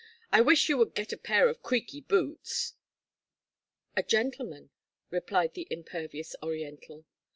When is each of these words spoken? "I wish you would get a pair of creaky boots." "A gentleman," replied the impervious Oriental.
"I 0.31 0.41
wish 0.41 0.67
you 0.67 0.79
would 0.79 0.95
get 0.95 1.13
a 1.13 1.15
pair 1.17 1.47
of 1.47 1.61
creaky 1.61 2.01
boots." 2.01 2.73
"A 3.95 4.01
gentleman," 4.01 4.71
replied 5.11 5.53
the 5.53 5.67
impervious 5.69 6.35
Oriental. 6.41 7.05